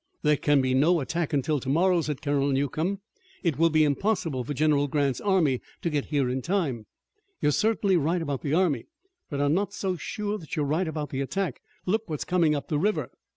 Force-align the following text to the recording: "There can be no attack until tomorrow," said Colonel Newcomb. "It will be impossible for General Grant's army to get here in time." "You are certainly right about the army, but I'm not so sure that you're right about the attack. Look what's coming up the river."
"There 0.23 0.35
can 0.35 0.61
be 0.61 0.73
no 0.73 0.99
attack 0.99 1.31
until 1.31 1.59
tomorrow," 1.59 2.01
said 2.01 2.23
Colonel 2.23 2.47
Newcomb. 2.49 3.01
"It 3.43 3.59
will 3.59 3.69
be 3.69 3.83
impossible 3.83 4.43
for 4.43 4.51
General 4.55 4.87
Grant's 4.87 5.21
army 5.21 5.61
to 5.83 5.91
get 5.91 6.05
here 6.05 6.27
in 6.27 6.41
time." 6.41 6.87
"You 7.39 7.49
are 7.49 7.51
certainly 7.51 7.97
right 7.97 8.19
about 8.23 8.41
the 8.41 8.55
army, 8.55 8.87
but 9.29 9.39
I'm 9.39 9.53
not 9.53 9.73
so 9.73 9.97
sure 9.97 10.39
that 10.39 10.55
you're 10.55 10.65
right 10.65 10.87
about 10.87 11.11
the 11.11 11.21
attack. 11.21 11.61
Look 11.85 12.09
what's 12.09 12.25
coming 12.25 12.55
up 12.55 12.67
the 12.67 12.79
river." 12.79 13.11